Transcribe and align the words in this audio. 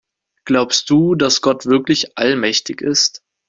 Glaubst 0.45 0.89
du, 0.89 1.13
dass 1.13 1.41
Gott 1.41 1.67
wirklich 1.67 2.17
allmächtig 2.17 2.81
ist? 2.81 3.21